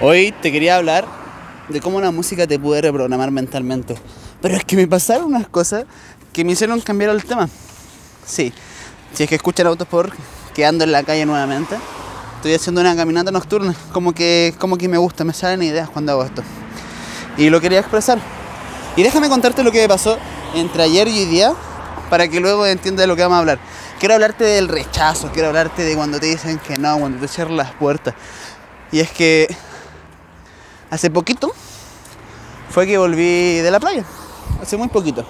[0.00, 1.06] Hoy te quería hablar
[1.68, 3.96] de cómo la música te puede reprogramar mentalmente.
[4.40, 5.86] Pero es que me pasaron unas cosas
[6.32, 7.48] que me hicieron cambiar el tema.
[8.24, 8.52] Sí,
[9.12, 10.12] si es que escuchan autos por
[10.54, 11.76] que ando en la calle nuevamente,
[12.36, 13.74] estoy haciendo una caminata nocturna.
[13.92, 16.44] Como que, como que me gusta, me salen ideas cuando hago esto.
[17.36, 18.20] Y lo quería expresar.
[18.94, 20.16] Y déjame contarte lo que me pasó
[20.54, 21.54] entre ayer y hoy día
[22.08, 23.58] para que luego entiendas de lo que vamos a hablar.
[23.98, 27.56] Quiero hablarte del rechazo, quiero hablarte de cuando te dicen que no, cuando te cierran
[27.56, 28.14] las puertas.
[28.92, 29.48] Y es que
[30.90, 31.52] Hace poquito
[32.70, 34.04] fue que volví de la playa,
[34.62, 35.22] hace muy poquito.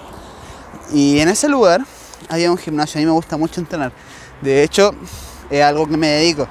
[0.93, 1.85] Y en ese lugar
[2.29, 3.91] había un gimnasio, a mí me gusta mucho entrenar.
[4.41, 4.95] De hecho,
[5.51, 6.47] es algo que me dedico.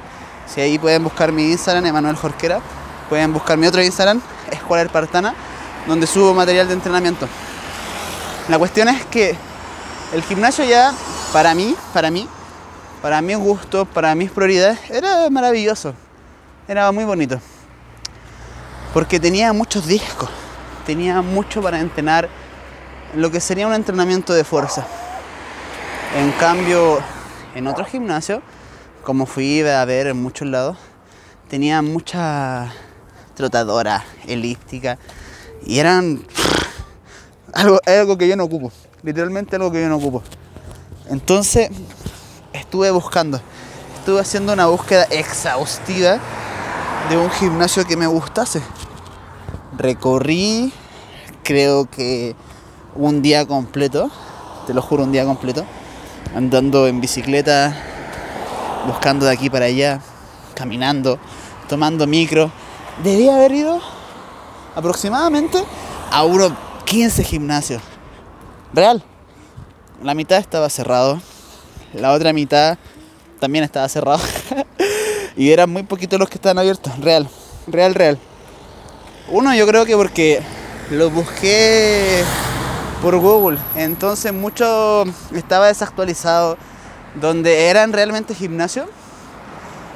[0.53, 2.59] Si ahí pueden buscar mi Instagram, Emanuel Jorquera,
[3.07, 4.21] pueden buscar mi otro Instagram,
[4.52, 5.33] Escuela Espartana,
[5.88, 7.30] donde subo material de entrenamiento.
[8.49, 9.38] La cuestión es que
[10.13, 10.94] el gimnasio ya,
[11.31, 12.27] para mí, para mí,
[13.02, 15.94] para mis gustos, para mis prioridades, era maravilloso.
[16.67, 17.39] Era muy bonito
[18.93, 20.29] porque tenía muchos discos,
[20.85, 22.30] tenía mucho para entrenar
[23.16, 24.85] lo que sería un entrenamiento de fuerza.
[26.17, 26.99] En cambio,
[27.55, 28.41] en otros gimnasios,
[29.03, 30.77] como fui a ver en muchos lados,
[31.49, 32.73] tenía mucha
[33.35, 34.97] trotadora, elíptica,
[35.66, 36.23] y eran
[37.53, 38.72] algo, algo que yo no ocupo,
[39.03, 40.23] literalmente algo que yo no ocupo.
[41.09, 41.69] Entonces,
[42.53, 43.39] estuve buscando,
[43.99, 46.19] estuve haciendo una búsqueda exhaustiva
[47.09, 48.61] de un gimnasio que me gustase
[49.77, 50.73] recorrí
[51.44, 52.36] creo que
[52.95, 54.09] un día completo,
[54.66, 55.63] te lo juro, un día completo,
[56.35, 57.75] andando en bicicleta,
[58.85, 60.02] buscando de aquí para allá,
[60.55, 61.19] caminando,
[61.69, 62.52] tomando micro.
[63.03, 63.80] Debía haber ido
[64.75, 65.63] aproximadamente
[66.11, 66.52] a unos
[66.85, 67.81] 15 gimnasios.
[68.73, 69.03] Real.
[70.03, 71.22] La mitad estaba cerrado,
[71.94, 72.78] la otra mitad
[73.39, 74.19] también estaba cerrado.
[75.38, 76.97] y eran muy poquitos los que estaban abiertos.
[76.99, 77.30] Real,
[77.67, 78.19] real, real.
[79.30, 80.41] Uno yo creo que porque
[80.89, 82.23] lo busqué
[83.02, 86.57] por Google, entonces mucho estaba desactualizado.
[87.16, 88.88] Donde eran realmente gimnasios,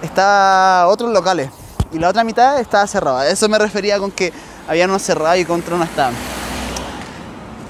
[0.01, 1.51] estaba otros locales
[1.91, 3.27] y la otra mitad estaba cerrada.
[3.27, 4.33] Eso me refería con que
[4.67, 6.15] había uno cerrado y contra uno estaban.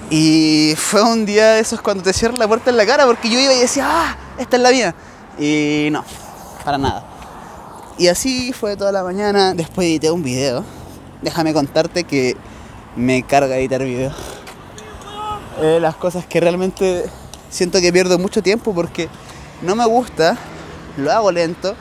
[0.09, 3.29] Y fue un día de esos cuando te cierran la puerta en la cara porque
[3.29, 4.95] yo iba y decía, ah, esta es la vida.
[5.37, 6.05] Y no,
[6.63, 7.10] para nada.
[8.01, 9.53] Y así fue toda la mañana.
[9.53, 10.65] Después edité un video
[11.21, 12.35] déjame contarte que
[12.95, 14.15] me carga editar videos.
[15.61, 17.05] Eh, las cosas que realmente
[17.51, 19.07] siento que pierdo mucho tiempo porque
[19.61, 20.35] no me gusta,
[20.97, 21.75] lo hago lento.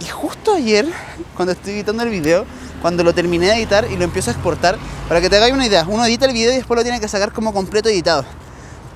[0.00, 0.88] Y justo ayer,
[1.36, 2.46] cuando estoy editando el video,
[2.80, 4.78] cuando lo terminé de editar y lo empiezo a exportar,
[5.08, 7.08] para que te hagáis una idea, uno edita el video y después lo tiene que
[7.08, 8.24] sacar como completo editado.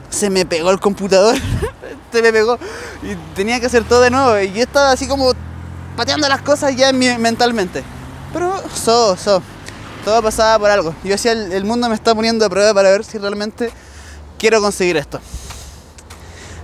[0.08, 1.36] Se me pegó el computador,
[2.10, 2.58] se me pegó
[3.02, 4.40] y tenía que hacer todo de nuevo.
[4.40, 5.34] Y estaba así como
[5.96, 7.82] pateando las cosas ya mentalmente.
[8.32, 9.42] Pero so, so
[10.04, 10.94] todo pasaba por algo.
[11.02, 13.70] Yo decía, el, mundo me está poniendo a prueba para ver si realmente
[14.38, 15.20] quiero conseguir esto.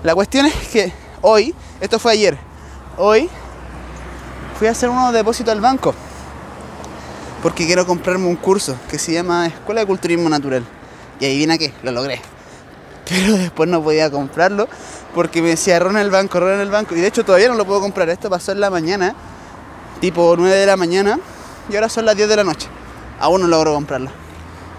[0.03, 0.93] La cuestión es que
[1.23, 2.39] hoy, esto fue ayer,
[2.97, 3.29] hoy
[4.59, 5.95] fui a hacer unos depósitos al banco.
[7.43, 10.63] Porque quiero comprarme un curso que se llama Escuela de Culturismo Natural.
[11.19, 12.21] Y ahí viene que lo logré.
[13.11, 14.69] Pero después no podía comprarlo
[15.15, 16.95] porque me decía, en el banco, en el banco.
[16.95, 18.09] Y de hecho todavía no lo puedo comprar.
[18.09, 19.15] Esto pasó en la mañana,
[20.01, 21.19] tipo 9 de la mañana,
[21.69, 22.69] y ahora son las 10 de la noche
[23.21, 24.11] aún no logro comprarla.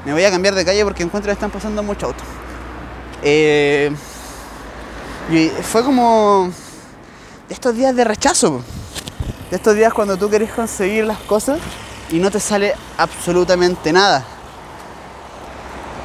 [0.03, 2.25] Me voy a cambiar de calle porque encuentro que están pasando muchos autos.
[3.21, 3.91] Eh,
[5.29, 6.51] y fue como
[7.47, 8.61] de estos días de rechazo.
[9.51, 11.59] De estos días cuando tú querés conseguir las cosas
[12.09, 14.25] y no te sale absolutamente nada.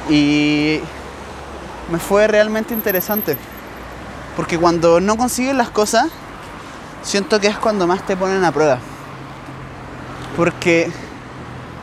[0.09, 0.79] Y
[1.91, 3.37] me fue realmente interesante.
[4.35, 6.07] Porque cuando no consigues las cosas,
[7.01, 8.79] siento que es cuando más te ponen a prueba.
[10.35, 10.91] Porque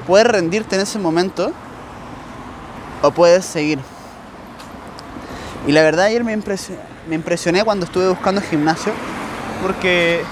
[0.06, 1.52] puedes rendirte en ese momento
[3.02, 3.80] o puedes seguir.
[5.66, 8.92] Y la verdad ayer me impresioné, cuando estuve buscando gimnasio
[9.62, 10.22] porque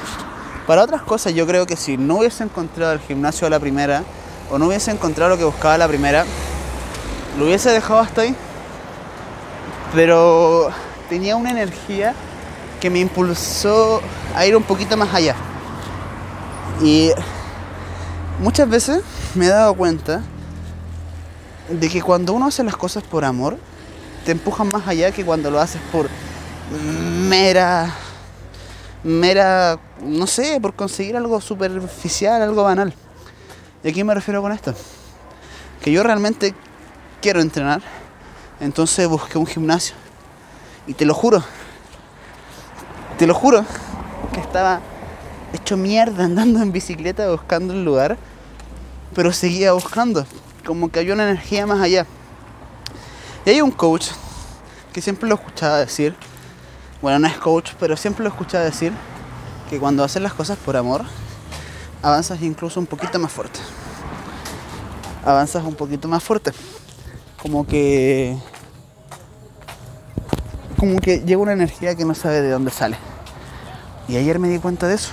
[0.67, 4.05] para otras cosas yo creo que si no hubiese encontrado el gimnasio a la primera
[4.51, 6.27] o no hubiese encontrado lo que buscaba a la primera,
[7.39, 8.37] lo hubiese dejado hasta ahí.
[9.95, 10.71] Pero
[11.09, 12.15] tenía una energía
[12.81, 14.01] que me impulsó
[14.35, 15.37] a ir un poquito más allá.
[16.83, 17.11] Y
[18.41, 19.03] muchas veces
[19.35, 20.23] me he dado cuenta
[21.69, 23.59] de que cuando uno hace las cosas por amor,
[24.25, 26.09] te empujan más allá que cuando lo haces por
[27.29, 27.93] mera,
[29.05, 32.95] mera, no sé, por conseguir algo superficial, algo banal.
[33.85, 34.75] ¿Y a qué me refiero con esto?
[35.83, 36.55] Que yo realmente
[37.21, 37.83] quiero entrenar,
[38.63, 39.95] entonces busqué un gimnasio.
[40.87, 41.45] Y te lo juro,
[43.19, 43.67] te lo juro,
[44.33, 44.81] que estaba
[45.53, 48.17] hecho mierda andando en bicicleta buscando un lugar
[49.15, 50.27] pero seguía buscando,
[50.65, 52.07] como que había una energía más allá.
[53.45, 54.09] Y hay un coach
[54.93, 56.15] que siempre lo escuchaba decir,
[57.01, 58.93] bueno, no es coach, pero siempre lo escuchaba decir,
[59.69, 61.05] que cuando haces las cosas por amor,
[62.03, 63.61] avanzas incluso un poquito más fuerte.
[65.25, 66.53] Avanzas un poquito más fuerte.
[67.41, 68.37] Como que
[70.83, 72.97] como que llega una energía que no sabe de dónde sale.
[74.09, 75.13] Y ayer me di cuenta de eso.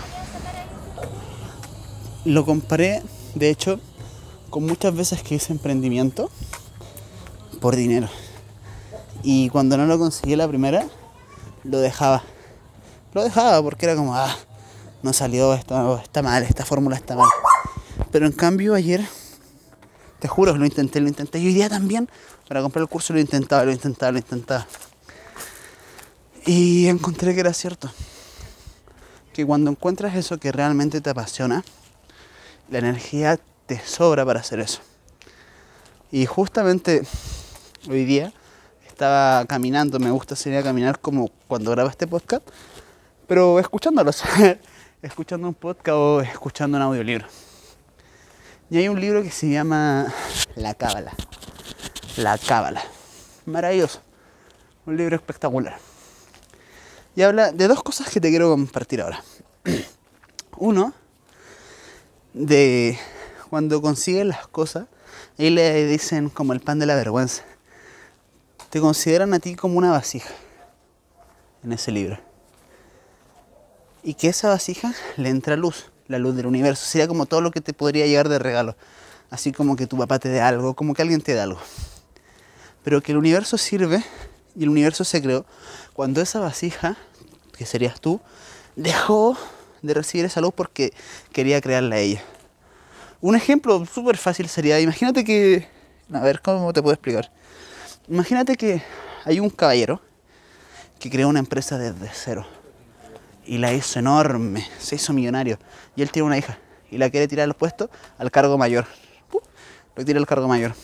[2.26, 3.04] Lo comparé,
[3.36, 3.80] de hecho,
[4.50, 6.32] con muchas veces que hice emprendimiento
[7.62, 8.10] por dinero.
[9.22, 10.88] Y cuando no lo conseguí la primera,
[11.64, 12.24] lo dejaba.
[13.14, 14.36] Lo dejaba porque era como, ah,
[15.04, 17.30] no salió, está, está mal, esta fórmula está mal.
[18.12, 19.08] Pero en cambio ayer,
[20.18, 21.38] te juro, lo intenté, lo intenté.
[21.38, 22.10] Y hoy día también,
[22.48, 24.66] para comprar el curso lo intentaba, lo intentaba, lo intentaba.
[26.46, 27.92] Y encontré que era cierto.
[29.34, 31.64] Que cuando encuentras eso que realmente te apasiona,
[32.70, 34.82] la energía te sobra para hacer eso.
[36.12, 37.04] Y justamente
[37.90, 38.34] hoy día
[38.88, 42.48] estaba caminando, me gusta sería caminar como cuando grabo este podcast,
[43.28, 44.24] pero escuchándolos,
[45.02, 47.28] escuchando un podcast o escuchando un audiolibro.
[48.70, 50.14] Y hay un libro que se llama
[50.56, 51.14] La Cábala.
[52.18, 52.84] La Cábala.
[53.46, 54.02] Maravilloso.
[54.86, 55.89] Un libro espectacular
[57.20, 59.22] y habla de dos cosas que te quiero compartir ahora.
[60.58, 60.94] Uno,
[62.34, 62.98] de
[63.50, 64.88] cuando consigues las cosas,
[65.38, 67.44] ahí le dicen como el pan de la vergüenza.
[68.70, 70.30] Te consideran a ti como una vasija
[71.62, 72.18] en ese libro.
[74.02, 76.86] Y que esa vasija le entra luz, la luz del universo.
[76.86, 78.78] Sería como todo lo que te podría llegar de regalo.
[79.30, 81.60] Así como que tu papá te dé algo, como que alguien te dé algo.
[82.86, 84.06] Pero que el universo sirve
[84.56, 85.46] y el universo se creó
[85.94, 86.96] cuando esa vasija
[87.60, 88.22] que serías tú,
[88.78, 89.38] dejó
[89.82, 90.94] de recibir esa luz porque
[91.34, 92.24] quería crearla ella.
[93.20, 95.68] Un ejemplo súper fácil sería, imagínate que,
[96.14, 97.30] a ver, ¿cómo te puedo explicar?
[98.08, 98.82] Imagínate que
[99.26, 100.02] hay un caballero
[101.00, 102.48] que creó una empresa desde cero
[103.46, 105.60] y la hizo enorme, se hizo millonario
[105.98, 106.60] y él tiene una hija
[106.90, 108.86] y la quiere tirar al puesto al cargo mayor.
[109.34, 109.40] Uh,
[109.98, 110.76] lo tira al cargo mayor.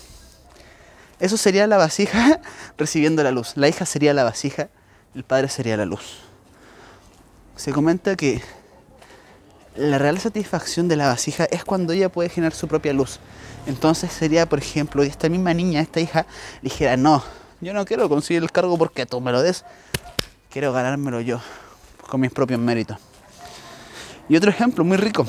[1.21, 2.41] Eso sería la vasija
[2.77, 3.53] recibiendo la luz.
[3.55, 4.67] La hija sería la vasija,
[5.15, 6.25] el padre sería la luz
[7.55, 8.41] se comenta que
[9.75, 13.19] la real satisfacción de la vasija es cuando ella puede generar su propia luz.
[13.65, 16.25] Entonces sería, por ejemplo, esta misma niña, esta hija,
[16.61, 17.23] dijera, no,
[17.61, 19.65] yo no quiero conseguir el cargo porque tú me lo des,
[20.49, 21.41] quiero ganármelo yo,
[22.09, 22.97] con mis propios méritos.
[24.29, 25.25] Y otro ejemplo muy rico.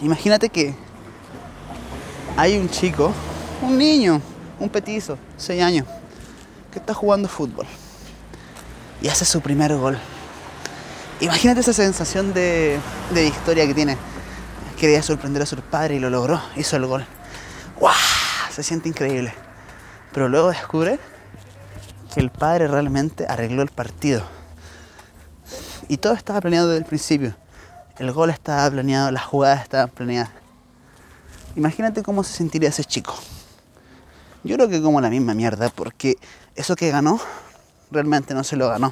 [0.00, 0.74] Imagínate que
[2.36, 3.12] hay un chico,
[3.62, 4.20] un niño,
[4.58, 5.86] un petizo, 6 años,
[6.72, 7.66] que está jugando fútbol
[9.02, 9.98] y hace su primer gol
[11.20, 12.80] Imagínate esa sensación de,
[13.12, 13.98] victoria que tiene.
[14.78, 17.04] Quería sorprender a su padre y lo logró, hizo el gol.
[17.78, 17.90] ¡Wow!
[18.50, 19.34] Se siente increíble.
[20.14, 20.98] Pero luego descubre
[22.14, 24.22] que el padre realmente arregló el partido.
[25.88, 27.36] Y todo estaba planeado desde el principio.
[27.98, 30.30] El gol estaba planeado, las jugadas estaban planeadas.
[31.54, 33.14] Imagínate cómo se sentiría ese chico.
[34.42, 36.16] Yo creo que como la misma mierda, porque
[36.54, 37.20] eso que ganó,
[37.90, 38.90] realmente no se lo ganó.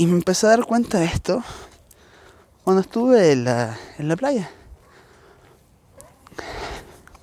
[0.00, 1.44] Y me empecé a dar cuenta de esto
[2.64, 4.50] cuando estuve en la, en la playa.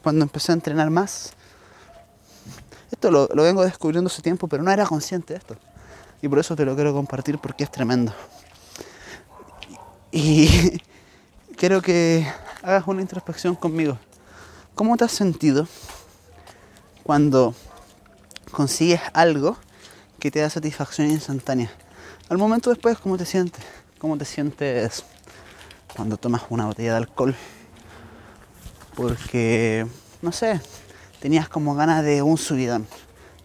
[0.03, 1.33] Cuando empecé a entrenar más.
[2.91, 5.57] Esto lo, lo vengo descubriendo hace tiempo, pero no era consciente de esto.
[6.21, 8.13] Y por eso te lo quiero compartir porque es tremendo.
[10.11, 10.79] Y
[11.57, 12.27] quiero que
[12.61, 13.97] hagas una introspección conmigo.
[14.75, 15.67] ¿Cómo te has sentido
[17.01, 17.55] cuando
[18.51, 19.57] consigues algo
[20.19, 21.71] que te da satisfacción instantánea?
[22.29, 23.63] Al momento después, ¿cómo te sientes?
[23.99, 25.05] ¿Cómo te sientes
[25.95, 27.33] cuando tomas una botella de alcohol?
[28.97, 29.87] Porque,
[30.21, 30.59] no sé,
[31.21, 32.85] tenías como ganas de un subidón,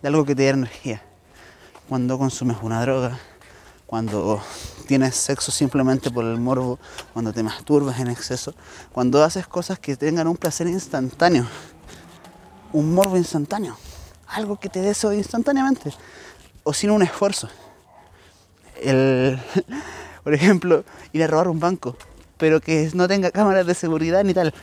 [0.03, 1.01] de algo que te diera energía.
[1.89, 3.21] Cuando consumes una droga,
[3.87, 4.43] cuando
[4.89, 6.81] tienes sexo simplemente por el morbo,
[7.13, 8.53] cuando te masturbas en exceso,
[8.91, 11.47] cuando haces cosas que tengan un placer instantáneo,
[12.73, 13.77] un morbo instantáneo,
[14.27, 15.95] algo que te dé eso instantáneamente
[16.65, 17.49] o sin un esfuerzo
[18.81, 19.39] el,
[20.25, 21.97] por ejemplo, ir a robar un banco,
[22.39, 24.55] pero que no tenga cámaras de seguridad ni tal.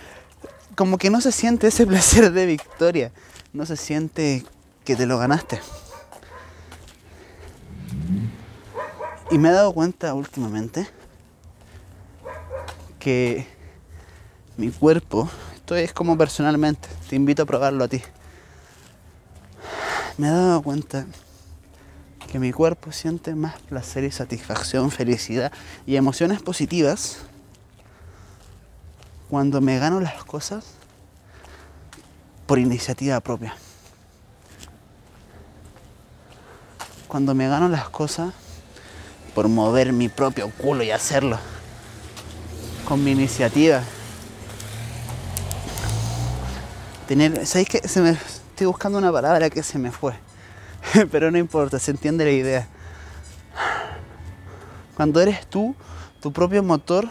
[0.75, 3.11] Como que no se siente ese placer de victoria,
[3.53, 4.43] no se siente
[4.85, 5.59] que te lo ganaste.
[9.31, 10.87] Y me he dado cuenta últimamente
[12.97, 13.47] que
[14.57, 18.01] mi cuerpo, esto es como personalmente, te invito a probarlo a ti.
[20.17, 21.05] Me he dado cuenta
[22.29, 25.51] que mi cuerpo siente más placer y satisfacción, felicidad
[25.87, 27.17] y emociones positivas
[29.29, 30.65] cuando me gano las cosas
[32.45, 33.55] por iniciativa propia.
[37.07, 38.31] Cuando me gano las cosas
[39.33, 41.39] por mover mi propio culo y hacerlo.
[42.87, 43.81] Con mi iniciativa.
[47.07, 50.28] Tener, ¿sabéis que se me estoy buscando una palabra que se me fue?
[51.11, 52.67] Pero no importa, se entiende la idea.
[54.95, 55.75] Cuando eres tú,
[56.21, 57.07] tu propio motor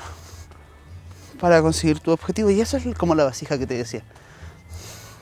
[1.40, 2.50] para conseguir tu objetivo.
[2.50, 4.02] Y eso es como la vasija que te decía.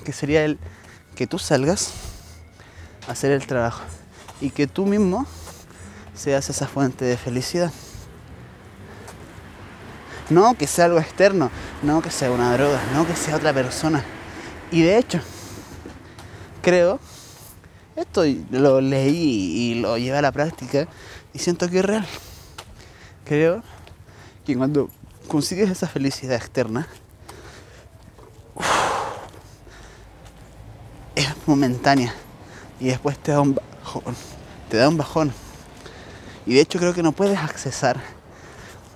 [0.05, 0.59] Que sería el
[1.15, 1.93] que tú salgas
[3.09, 3.83] a hacer el trabajo.
[4.41, 5.27] Y que tú mismo
[6.15, 7.73] seas esa fuente de felicidad.
[10.29, 11.51] No que sea algo externo,
[11.83, 14.05] no que sea una droga, no que sea otra persona.
[14.73, 15.21] Y de hecho,
[16.63, 16.99] creo,
[17.97, 20.87] esto lo leí y lo llevé a la práctica
[21.33, 22.07] y siento que es real.
[23.25, 23.63] Creo
[24.45, 24.91] que cuando
[25.27, 26.87] consigues esa felicidad externa,
[31.15, 32.15] es momentánea
[32.79, 34.15] y después te da un bajón,
[34.69, 35.33] te da un bajón.
[36.45, 38.01] Y de hecho creo que no puedes accesar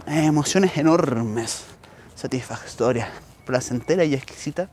[0.07, 1.65] a emociones enormes,
[2.15, 3.09] satisfactorias,
[3.47, 4.69] placenteras y exquisitas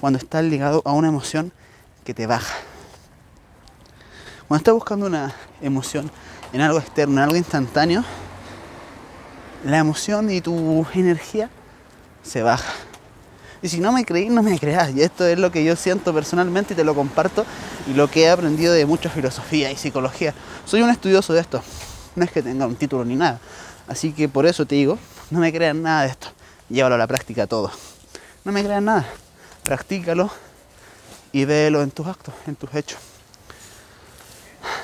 [0.00, 1.52] cuando estás ligado a una emoción
[2.04, 2.54] que te baja.
[4.48, 6.10] Cuando estás buscando una emoción
[6.54, 8.02] en algo externo, en algo instantáneo,
[9.62, 11.50] la emoción y tu energía
[12.22, 12.72] se baja.
[13.60, 14.94] Y si no me creí, no me creas.
[14.94, 17.44] Y esto es lo que yo siento personalmente y te lo comparto
[17.90, 20.32] y lo que he aprendido de mucha filosofía y psicología.
[20.64, 21.62] Soy un estudioso de esto.
[22.16, 23.40] No es que tenga un título ni nada.
[23.86, 24.98] Así que por eso te digo,
[25.30, 26.28] no me crean nada de esto.
[26.70, 27.70] Llévalo a la práctica todo.
[28.46, 29.06] No me crean nada.
[29.62, 30.30] Practícalo
[31.32, 33.17] y véelo en tus actos, en tus hechos.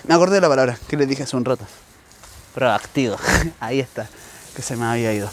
[0.07, 1.65] Me acordé de la palabra que le dije hace un rato.
[2.55, 3.17] Proactivo.
[3.61, 4.09] Ahí está
[4.55, 5.31] que se me había ido.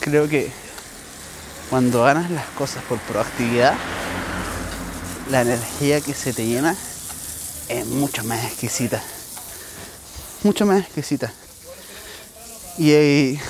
[0.00, 0.50] Creo que
[1.70, 3.74] cuando ganas las cosas por proactividad,
[5.30, 6.76] la energía que se te llena
[7.68, 9.02] es mucho más exquisita.
[10.42, 11.32] Mucho más exquisita.
[12.78, 13.40] Y eh,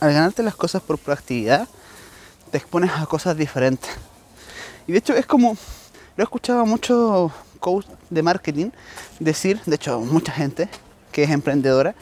[0.00, 1.66] al ganarte las cosas por proactividad,
[2.50, 3.90] te expones a cosas diferentes.
[4.86, 5.56] Y de hecho es como,
[6.18, 8.70] lo he escuchado a muchos coach de marketing
[9.20, 10.68] decir, de hecho mucha gente,
[11.12, 11.94] que es emprendedora,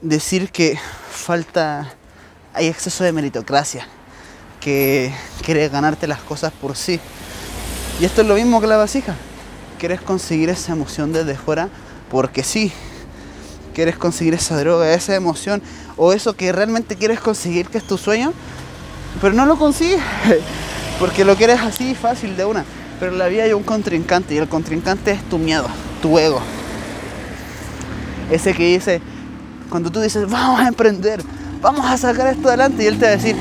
[0.00, 0.78] decir que
[1.10, 1.92] falta,
[2.54, 3.84] hay exceso de meritocracia,
[4.60, 5.12] que
[5.44, 7.00] quieres ganarte las cosas por sí.
[7.98, 9.16] Y esto es lo mismo que la vasija.
[9.80, 11.68] Quieres conseguir esa emoción desde fuera
[12.12, 12.72] porque sí.
[13.74, 15.62] Quieres conseguir esa droga, esa emoción
[15.96, 18.32] o eso que realmente quieres conseguir, que es tu sueño,
[19.20, 20.00] pero no lo consigues
[21.00, 22.64] porque lo quieres así fácil de una.
[23.00, 25.66] Pero en la vida hay un contrincante y el contrincante es tu miedo,
[26.02, 26.40] tu ego,
[28.30, 29.00] ese que dice,
[29.70, 31.22] cuando tú dices, vamos a emprender,
[31.60, 33.36] vamos a sacar esto adelante, y él te va a decir,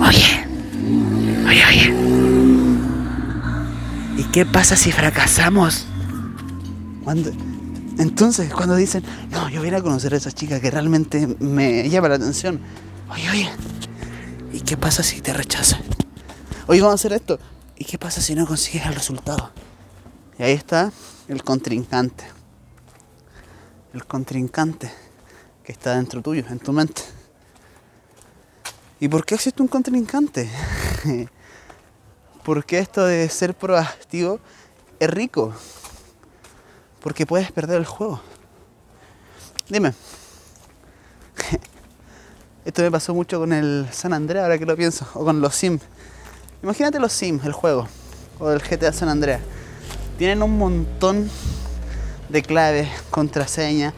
[0.00, 0.46] oye,
[1.46, 1.94] oye, oye,
[4.18, 5.86] ¿y qué pasa si fracasamos?
[7.02, 7.30] Cuando,
[7.98, 12.08] entonces, cuando dicen, no, yo voy a conocer a esa chica que realmente me llama
[12.08, 12.60] la atención,
[13.10, 13.50] oye, oye,
[14.52, 15.78] ¿y qué pasa si te rechaza?
[16.66, 17.38] Oye, vamos a hacer esto,
[17.76, 19.50] ¿y qué pasa si no consigues el resultado?
[20.38, 20.92] Y ahí está
[21.28, 22.24] el contrincante
[23.94, 24.92] el contrincante
[25.62, 27.02] que está dentro tuyo, en tu mente.
[29.00, 30.50] ¿Y por qué existe un contrincante?
[32.44, 34.40] Porque esto de ser proactivo
[34.98, 35.54] es rico.
[37.00, 38.20] Porque puedes perder el juego.
[39.68, 39.94] Dime.
[42.64, 45.54] Esto me pasó mucho con el San Andreas, ahora que lo pienso, o con los
[45.54, 45.82] Sims.
[46.64, 47.86] Imagínate los Sims, el juego,
[48.38, 49.42] o el GTA San Andreas.
[50.16, 51.30] Tienen un montón
[52.30, 53.92] de claves, contraseñas,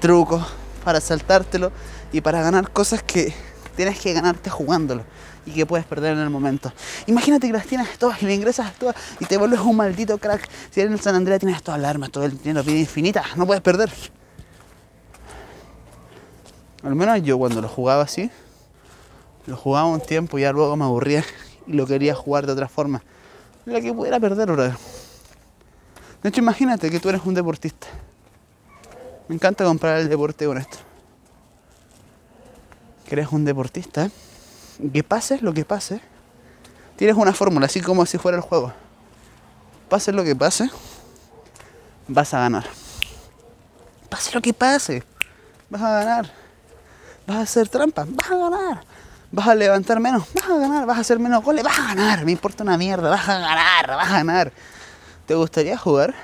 [0.00, 0.42] trucos
[0.82, 1.72] para saltártelo
[2.12, 3.34] y para ganar cosas que
[3.76, 5.04] tienes que ganarte jugándolo
[5.44, 6.72] y que puedes perder en el momento.
[7.06, 10.48] Imagínate que las tienes todas y le ingresas todas y te vuelves un maldito crack.
[10.70, 13.46] Si eres en San Andreas tienes todas las armas, todo el dinero, vida infinita, no
[13.46, 13.92] puedes perder.
[16.82, 18.30] Al menos yo cuando lo jugaba así,
[19.46, 21.22] lo jugaba un tiempo y ya luego me aburría
[21.66, 23.02] y lo quería jugar de otra forma.
[23.64, 24.76] La que pudiera perder, brother.
[26.22, 27.86] De hecho, imagínate que tú eres un deportista.
[29.28, 30.78] Me encanta comprar el deporte con esto.
[33.08, 34.10] Que eres un deportista.
[34.92, 36.00] Que pases lo que pase.
[36.96, 38.72] Tienes una fórmula, así como si fuera el juego.
[39.88, 40.70] Pase lo que pase,
[42.08, 42.64] vas a ganar.
[44.08, 45.02] Pase lo que pase,
[45.68, 46.32] vas a ganar.
[47.26, 48.84] Vas a hacer trampa, vas a ganar.
[49.32, 50.86] Vas a levantar menos, vas a ganar.
[50.86, 52.24] Vas a hacer menos goles, vas a ganar.
[52.24, 54.52] Me importa una mierda, vas a ganar, vas a ganar.
[55.26, 56.14] ¿Te gustaría jugar?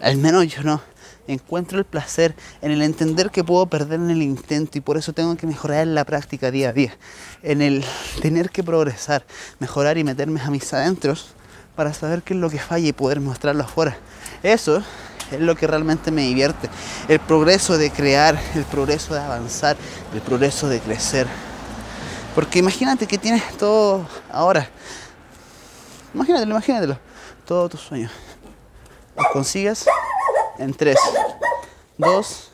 [0.00, 0.80] Al menos yo no.
[1.28, 5.12] Encuentro el placer en el entender que puedo perder en el intento y por eso
[5.12, 6.96] tengo que mejorar en la práctica día a día.
[7.42, 7.84] En el
[8.20, 9.24] tener que progresar,
[9.60, 11.34] mejorar y meterme a mis adentros
[11.76, 13.96] para saber qué es lo que falla y poder mostrarlo afuera.
[14.42, 14.82] Eso
[15.30, 16.68] es lo que realmente me divierte.
[17.08, 19.76] El progreso de crear, el progreso de avanzar,
[20.14, 21.26] el progreso de crecer.
[22.34, 24.68] Porque imagínate que tienes todo ahora.
[26.14, 26.98] Imagínatelo, imagínatelo.
[27.46, 28.10] Todos tus sueños.
[29.16, 29.86] Los consigas
[30.58, 30.96] en 3,
[31.98, 32.50] 2,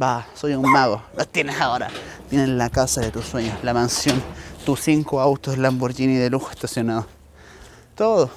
[0.00, 1.02] va, soy un mago.
[1.16, 1.88] Los tienes ahora.
[2.28, 4.20] Tienes la casa de tus sueños, la mansión,
[4.64, 7.06] tus cinco autos Lamborghini de lujo estacionados.
[7.94, 8.30] Todo.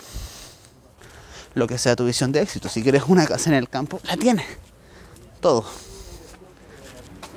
[1.58, 2.70] Lo que sea tu visión de éxito.
[2.70, 4.46] Si quieres una casa en el campo, la tienes.
[5.40, 5.66] Todo.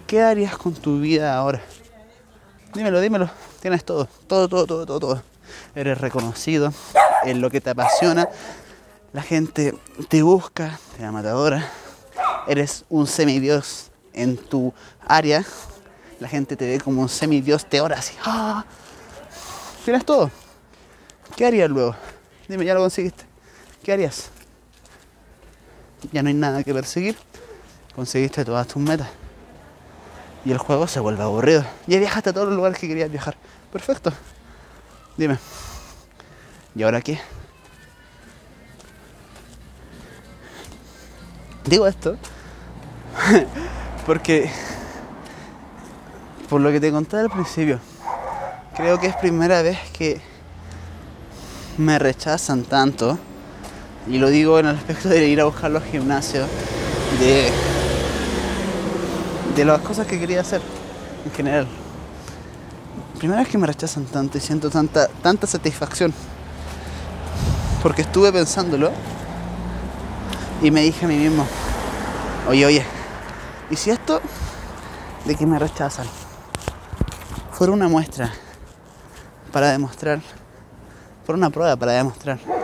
[0.07, 1.62] ¿Qué harías con tu vida ahora?
[2.75, 3.31] Dímelo, dímelo.
[3.62, 4.07] Tienes todo.
[4.27, 5.23] Todo, todo, todo, todo, todo.
[5.75, 6.71] Eres reconocido
[7.25, 8.29] en lo que te apasiona,
[9.15, 9.75] la gente
[10.11, 11.71] te busca, te da matadora,
[12.47, 14.75] eres un semidios en tu
[15.09, 15.45] área,
[16.19, 18.67] la gente te ve como un semidios, te ora así, ¡ah!
[19.85, 20.31] Tienes todo.
[21.37, 21.97] ¿Qué harías luego?
[22.49, 23.29] Dime, ya lo conseguiste.
[23.82, 24.30] ¿Qué harías?
[26.12, 27.16] Ya no hay nada que perseguir.
[27.94, 29.08] Conseguiste todas tus metas.
[30.44, 31.64] Y el juego se vuelve aburrido.
[31.87, 33.37] Ya viajaste a todos los lugares que querías viajar.
[33.72, 34.12] Perfecto.
[35.16, 35.38] Dime.
[36.75, 37.20] ¿Y ahora qué?
[41.64, 42.16] Digo esto
[44.06, 44.50] porque,
[46.49, 47.78] por lo que te conté al principio,
[48.75, 50.20] creo que es primera vez que
[51.76, 53.18] me rechazan tanto,
[54.11, 56.49] y lo digo en el aspecto de ir a buscar los gimnasios,
[57.21, 57.50] de,
[59.55, 60.61] de las cosas que quería hacer
[61.25, 61.69] en general.
[63.19, 66.12] Primera vez que me rechazan tanto y siento tanta, tanta satisfacción,
[67.83, 68.90] porque estuve pensándolo
[70.61, 71.47] y me dije a mí mismo,
[72.49, 72.85] oye, oye,
[73.71, 74.21] ¿y si esto
[75.25, 76.07] de que me rechazan
[77.52, 78.32] fuera una muestra
[79.52, 80.21] para demostrar,
[81.25, 82.59] fuera una prueba para demostrar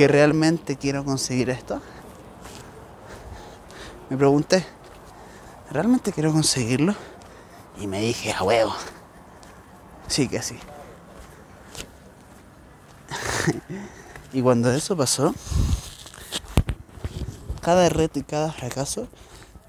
[0.00, 1.82] que realmente quiero conseguir esto?
[4.08, 4.64] Me pregunté,
[5.70, 6.94] ¿realmente quiero conseguirlo?
[7.78, 8.74] Y me dije, a huevo.
[10.08, 10.58] Sí que sí.
[14.32, 15.34] y cuando eso pasó,
[17.60, 19.06] cada reto y cada fracaso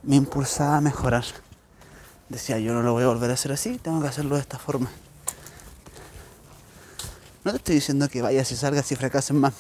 [0.02, 1.26] me impulsaba a mejorar.
[2.30, 4.58] Decía, yo no lo voy a volver a hacer así, tengo que hacerlo de esta
[4.58, 4.90] forma.
[7.44, 9.54] No te estoy diciendo que vayas y salgas y fracases más.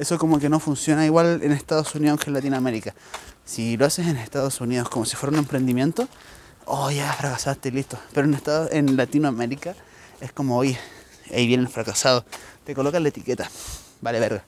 [0.00, 2.94] Eso como que no funciona igual en Estados Unidos que en Latinoamérica.
[3.44, 6.08] Si lo haces en Estados Unidos como si fuera un emprendimiento,
[6.64, 7.98] oh ya fracasaste, listo.
[8.14, 9.74] Pero en, Estados, en Latinoamérica
[10.22, 10.78] es como, oye,
[11.30, 12.24] ahí viene el fracasado.
[12.64, 13.50] Te colocan la etiqueta.
[14.00, 14.42] Vale, verga.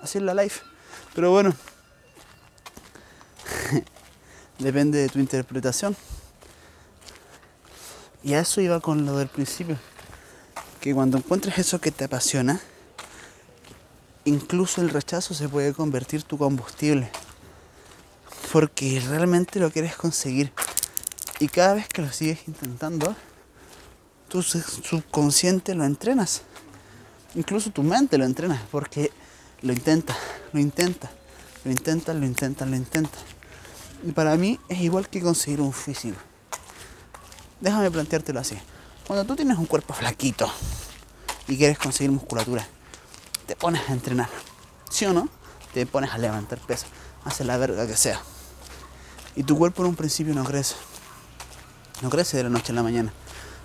[0.00, 0.62] Así es la life.
[1.14, 1.54] Pero bueno,
[4.58, 5.94] depende de tu interpretación.
[8.22, 9.76] Y a eso iba con lo del principio.
[10.80, 12.58] Que cuando encuentres eso que te apasiona,
[14.28, 17.10] incluso el rechazo se puede convertir tu combustible.
[18.52, 20.52] Porque realmente lo quieres conseguir.
[21.40, 23.14] Y cada vez que lo sigues intentando,
[24.28, 26.42] tu subconsciente lo entrenas.
[27.34, 28.60] Incluso tu mente lo entrenas.
[28.70, 29.10] Porque
[29.62, 30.16] lo intenta,
[30.52, 31.10] lo intenta,
[31.64, 33.18] lo intenta, lo intenta, lo intenta.
[34.06, 36.16] Y para mí es igual que conseguir un físico.
[37.60, 38.56] Déjame planteártelo así.
[39.06, 40.50] Cuando tú tienes un cuerpo flaquito
[41.48, 42.66] y quieres conseguir musculatura,
[43.48, 44.28] te pones a entrenar.
[44.90, 45.28] ¿Sí o no?
[45.72, 46.86] Te pones a levantar peso,
[47.24, 48.20] haces la verga que sea.
[49.34, 50.76] Y tu cuerpo en un principio no crece.
[52.02, 53.10] No crece de la noche a la mañana.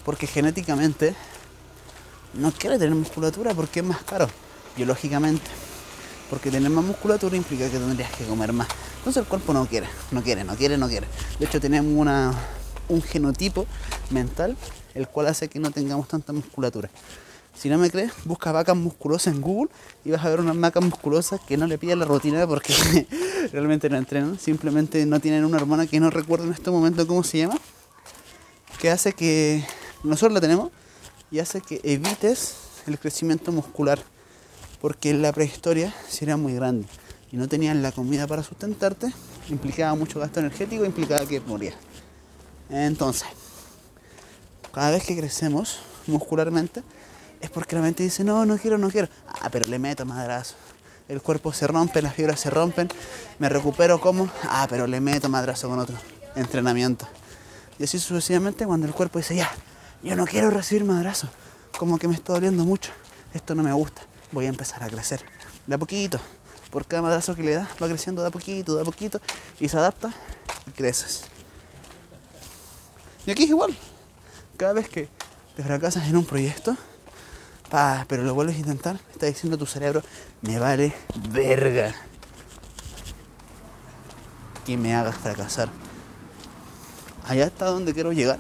[0.05, 1.15] Porque genéticamente
[2.33, 4.29] no quiere tener musculatura porque es más caro,
[4.77, 5.51] biológicamente.
[6.29, 8.69] Porque tener más musculatura implica que tendrías que comer más.
[8.99, 11.07] Entonces el cuerpo no quiere, no quiere, no quiere, no quiere.
[11.39, 12.33] De hecho tenemos una,
[12.87, 13.65] un genotipo
[14.11, 14.55] mental
[14.93, 16.89] el cual hace que no tengamos tanta musculatura.
[17.55, 19.69] Si no me crees, busca vacas musculosas en Google
[20.03, 22.73] y vas a ver unas vacas musculosas que no le piden la rutina porque
[23.51, 27.23] realmente no entrenan, simplemente no tienen una hormona que no recuerdo en este momento cómo
[27.23, 27.57] se llama,
[28.79, 29.63] que hace que
[30.03, 30.71] nosotros la tenemos
[31.31, 32.55] y hace que evites
[32.87, 33.99] el crecimiento muscular
[34.81, 36.85] porque en la prehistoria, si era muy grande
[37.31, 39.13] y no tenían la comida para sustentarte,
[39.49, 41.75] implicaba mucho gasto energético, implicaba que morías.
[42.69, 43.27] Entonces,
[44.73, 46.83] cada vez que crecemos muscularmente,
[47.43, 49.07] es porque la mente dice, no, no quiero, no quiero.
[49.27, 50.55] Ah, pero le meto madrazo.
[51.07, 52.89] El cuerpo se rompe, las fibras se rompen,
[53.37, 55.95] me recupero como, ah, pero le meto madrazo con otro
[56.35, 57.07] entrenamiento.
[57.77, 59.51] Y así sucesivamente cuando el cuerpo dice, ya,
[60.01, 61.27] yo no quiero recibir madrazo,
[61.77, 62.91] como que me está doliendo mucho,
[63.33, 64.01] esto no me gusta
[64.33, 65.23] voy a empezar a crecer.
[65.65, 66.19] De a poquito,
[66.71, 69.21] por cada madrazo que le das, va creciendo de a poquito, de a poquito,
[69.59, 70.11] y se adapta
[70.67, 71.23] y creces.
[73.25, 73.77] Y aquí es igual.
[74.57, 75.07] Cada vez que
[75.55, 76.75] te fracasas en un proyecto,
[78.07, 80.03] pero lo vuelves a intentar, está diciendo tu cerebro,
[80.41, 80.93] me vale
[81.29, 81.95] verga
[84.63, 85.69] que me hagas fracasar.
[87.27, 88.39] Allá está donde quiero llegar.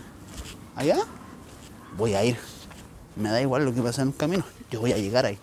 [0.75, 0.99] Allá
[1.97, 2.37] voy a ir.
[3.15, 4.43] Me da igual lo que pasa en el camino.
[4.69, 5.39] Yo voy a llegar ahí.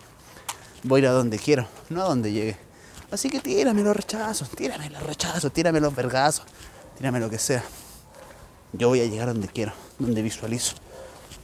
[0.83, 2.57] Voy a ir a donde quiero, no a donde llegue.
[3.11, 6.45] Así que tírame los rechazos, tírame los rechazos, tírame los vergazos,
[6.97, 7.63] tírame lo que sea.
[8.71, 10.75] Yo voy a llegar donde quiero, donde visualizo,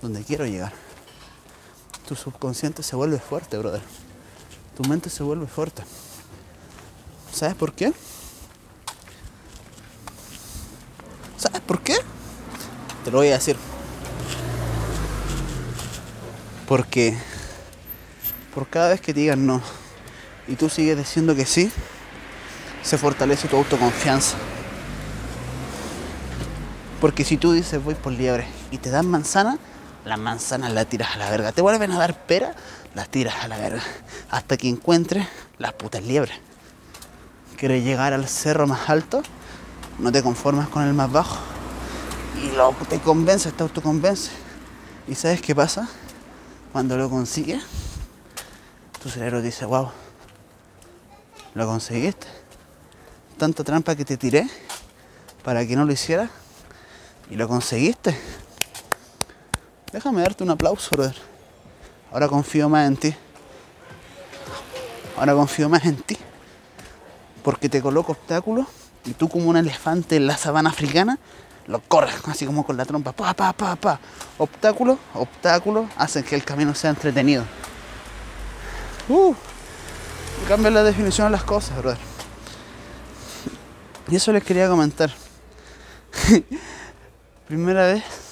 [0.01, 0.87] donde quiero llegar.
[2.07, 3.81] Tu subconsciente se vuelve fuerte, brother.
[4.77, 5.83] Tu mente se vuelve fuerte.
[7.33, 7.91] ¿Sabes por qué?
[11.37, 11.97] ¿Sabes por qué?
[13.03, 13.57] Te lo voy a decir.
[16.65, 17.17] Porque
[18.55, 19.61] por cada vez que te digan no
[20.47, 21.69] y tú sigues diciendo que sí,
[22.83, 24.37] se fortalece tu autoconfianza.
[27.01, 29.59] Porque si tú dices voy por liebre y te dan manzana,
[30.05, 31.51] las manzanas las tiras a la verga.
[31.51, 32.55] Te vuelven a dar pera,
[32.95, 33.83] las tiras a la verga.
[34.29, 36.36] Hasta que encuentres las putas liebres.
[37.57, 39.23] ¿Quieres llegar al cerro más alto?
[39.99, 41.38] No te conformas con el más bajo.
[42.43, 44.31] Y lo, te convence, te autoconvence.
[45.07, 45.88] ¿Y sabes qué pasa?
[46.71, 47.63] Cuando lo consigues,
[49.01, 49.89] tu cerebro dice, wow,
[51.55, 52.27] lo conseguiste.
[53.38, 54.47] Tanta trampa que te tiré
[55.43, 56.29] para que no lo hiciera
[57.29, 58.15] y lo conseguiste.
[59.91, 61.15] Déjame darte un aplauso, brother.
[62.12, 63.15] Ahora confío más en ti.
[65.17, 66.17] Ahora confío más en ti.
[67.43, 68.67] Porque te coloco obstáculos
[69.06, 71.17] y tú como un elefante en la sabana africana
[71.67, 73.12] lo corres así como con la trompa.
[73.12, 74.00] Pa, pa, pa, pa.
[74.38, 77.43] Obstáculos, obstáculos hacen que el camino sea entretenido.
[79.10, 79.34] Uh,
[80.47, 82.00] cambia la definición de las cosas, brother.
[84.10, 85.12] Y eso les quería comentar.
[87.47, 88.26] Primera vez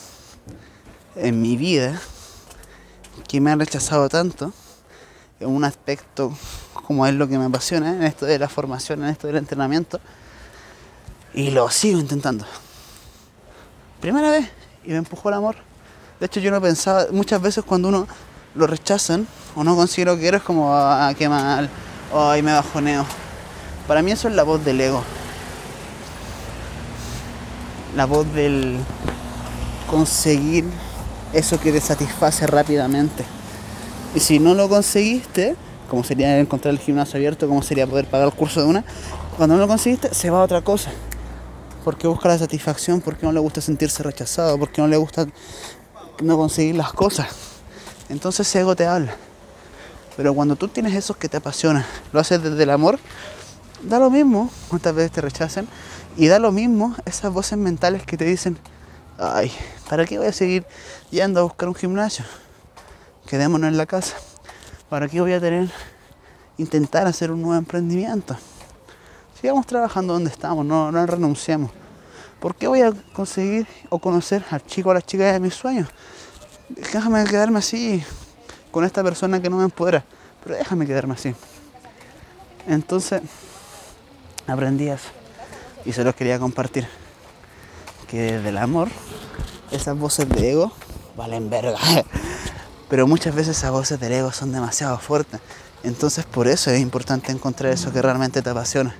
[1.15, 1.99] en mi vida
[3.28, 4.54] que me han rechazado tanto
[5.39, 6.34] en un aspecto
[6.86, 9.99] como es lo que me apasiona, en esto de la formación, en esto del entrenamiento.
[11.34, 12.45] Y lo sigo intentando.
[13.99, 14.49] Primera vez
[14.84, 15.56] y me empujó el amor.
[16.19, 18.08] De hecho yo no pensaba, muchas veces cuando uno
[18.54, 21.69] lo rechazan o no consigue lo que quiero es como, ah, qué mal,
[22.13, 23.06] ay, me bajoneo.
[23.88, 25.04] Para mí eso es la voz del ego.
[27.95, 28.78] La voz del
[29.89, 30.65] conseguir
[31.36, 33.26] eso que te satisface rápidamente.
[34.15, 35.56] Y si no lo conseguiste,
[35.89, 38.86] como sería encontrar el gimnasio abierto, como sería poder pagar el curso de una,
[39.36, 40.91] cuando no lo conseguiste, se va a otra cosa.
[41.84, 45.28] Porque busca la satisfacción, porque no le gusta sentirse rechazado, porque no le gusta
[46.24, 47.28] no conseguir las cosas.
[48.10, 49.15] Entonces ese ego te habla.
[50.15, 52.98] Pero cuando tú tienes eso que te apasiona, lo haces desde el amor,
[53.84, 55.67] da lo mismo cuántas veces te rechacen
[56.15, 58.58] y da lo mismo esas voces mentales que te dicen,
[59.17, 59.51] ay,
[59.89, 60.65] ¿para qué voy a seguir
[61.12, 62.25] yendo a buscar un gimnasio?
[63.28, 64.15] Quedémonos en la casa.
[64.89, 65.69] ¿Para qué voy a tener,
[66.58, 68.38] intentar hacer un nuevo emprendimiento?
[69.39, 71.71] Sigamos trabajando donde estamos, no, no renunciemos.
[72.39, 75.56] ¿Por qué voy a conseguir o conocer al chico o a la chica de mis
[75.56, 75.89] sueños?
[76.69, 78.04] Déjame quedarme así,
[78.71, 80.04] con esta persona que no me empodera,
[80.43, 81.34] pero déjame quedarme así.
[82.67, 83.21] Entonces,
[84.47, 85.10] aprendí eso
[85.86, 86.88] y se los quería compartir.
[88.08, 88.89] Que desde el amor,
[89.71, 90.71] esas voces de ego
[91.15, 91.78] valen verga.
[92.89, 95.39] Pero muchas veces esas voces del ego son demasiado fuertes.
[95.84, 98.95] Entonces por eso es importante encontrar eso que realmente te apasiona.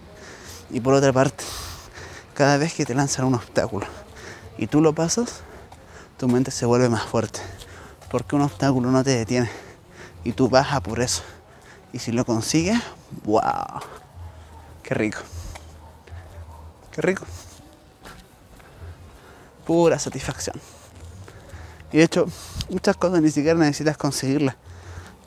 [0.71, 1.43] Y por otra parte,
[2.34, 3.86] cada vez que te lanzan un obstáculo
[4.58, 5.41] y tú lo pasas,
[6.17, 7.39] tu mente se vuelve más fuerte.
[8.10, 9.49] Porque un obstáculo no te detiene
[10.23, 11.23] y tú vas por eso.
[11.93, 12.80] Y si lo consigues,
[13.23, 13.41] wow,
[14.84, 15.19] qué rico.
[16.91, 17.25] Qué rico.
[19.65, 20.60] Pura satisfacción.
[21.91, 22.28] Y de hecho,
[22.69, 24.56] muchas cosas ni siquiera necesitas conseguirlas.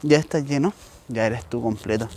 [0.03, 0.73] Ya estás lleno,
[1.09, 2.09] ya eres tú completo.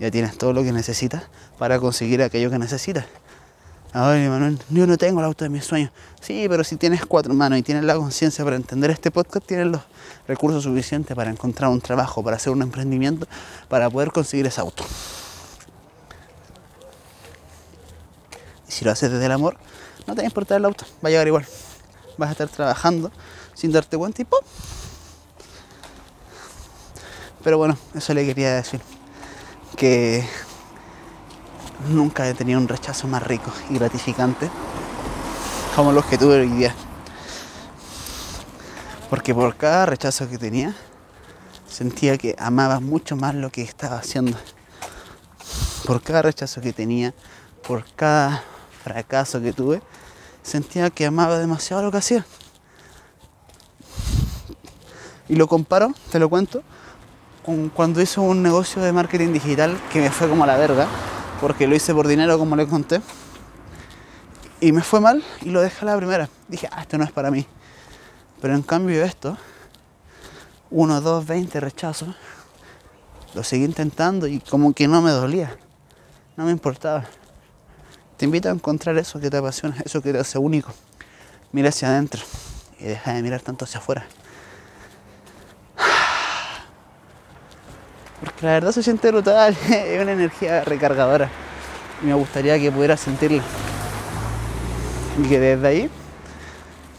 [0.00, 1.24] Ya tienes todo lo que necesitas
[1.58, 3.06] para conseguir aquello que necesitas.
[3.96, 5.92] Ay, Manuel, yo no tengo el auto de mis sueños.
[6.20, 9.68] Sí, pero si tienes cuatro manos y tienes la conciencia para entender este podcast, tienes
[9.68, 9.82] los
[10.26, 13.28] recursos suficientes para encontrar un trabajo, para hacer un emprendimiento,
[13.68, 14.84] para poder conseguir ese auto.
[18.68, 19.56] Y si lo haces desde el amor,
[20.06, 21.46] no te va a importar el auto, va a llegar igual.
[22.16, 23.10] Vas a estar trabajando
[23.54, 24.40] sin darte cuenta y ¡pum!
[27.42, 28.80] Pero bueno, eso le quería decir.
[29.76, 30.26] Que
[31.88, 34.50] nunca he tenido un rechazo más rico y gratificante
[35.74, 36.74] como los que tuve hoy día.
[39.10, 40.74] Porque por cada rechazo que tenía,
[41.68, 44.36] sentía que amaba mucho más lo que estaba haciendo.
[45.84, 47.12] por cada rechazo que tenía,
[47.66, 48.42] por cada
[48.84, 49.82] fracaso que tuve,
[50.42, 52.26] sentía que amaba demasiado lo que hacía.
[55.26, 56.62] Y lo comparo, te lo cuento,
[57.44, 60.86] con cuando hice un negocio de marketing digital que me fue como a la verga,
[61.40, 63.00] porque lo hice por dinero como le conté.
[64.60, 66.28] Y me fue mal y lo dejé a la primera.
[66.46, 67.46] Dije, ah, esto no es para mí.
[68.40, 69.36] Pero en cambio esto,
[70.70, 72.14] uno, dos, veinte rechazos,
[73.34, 75.56] lo seguí intentando y como que no me dolía.
[76.36, 77.04] No me importaba.
[78.16, 80.72] Te invito a encontrar eso que te apasiona, eso que te hace único.
[81.50, 82.22] Mira hacia adentro
[82.78, 84.06] y deja de mirar tanto hacia afuera.
[88.20, 91.28] Porque la verdad se siente brutal, es una energía recargadora.
[92.02, 93.42] Me gustaría que pudieras sentirla.
[95.18, 95.90] Y que desde ahí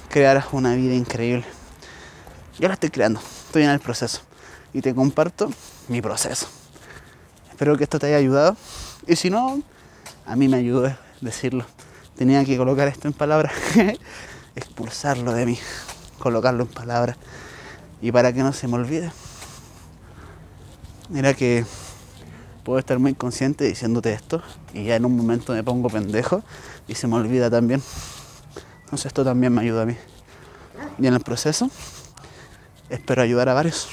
[0.09, 1.45] crearas una vida increíble.
[2.59, 4.21] Yo la estoy creando, estoy en el proceso.
[4.73, 5.49] Y te comparto
[5.87, 6.47] mi proceso.
[7.49, 8.57] Espero que esto te haya ayudado.
[9.07, 9.61] Y si no,
[10.25, 11.65] a mí me ayudó decirlo.
[12.15, 13.51] Tenía que colocar esto en palabras,
[14.55, 15.59] expulsarlo de mí,
[16.19, 17.17] colocarlo en palabras.
[18.01, 19.11] Y para que no se me olvide.
[21.09, 21.65] Mira que
[22.63, 24.41] puedo estar muy consciente diciéndote esto
[24.73, 26.43] y ya en un momento me pongo pendejo
[26.87, 27.81] y se me olvida también.
[28.85, 29.97] Entonces esto también me ayuda a mí.
[30.97, 31.69] Y en el proceso
[32.89, 33.87] espero ayudar a varios.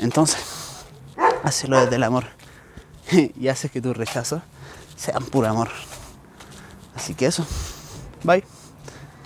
[0.00, 0.40] Entonces,
[1.44, 2.24] hazlo desde el amor
[3.12, 4.42] y haces que tus rechazos
[4.96, 5.68] sean puro amor.
[6.94, 7.46] Así que eso.
[8.22, 8.44] Bye.